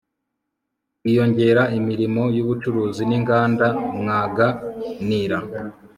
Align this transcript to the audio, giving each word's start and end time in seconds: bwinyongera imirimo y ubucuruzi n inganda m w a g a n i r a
bwinyongera 0.99 1.63
imirimo 1.79 2.23
y 2.35 2.39
ubucuruzi 2.43 3.01
n 3.09 3.11
inganda 3.17 3.67
m 4.05 4.07
w 4.09 4.09
a 4.19 4.21
g 4.35 4.37
a 4.47 4.49
n 5.07 5.09
i 5.19 5.21
r 5.31 5.33
a 5.37 5.39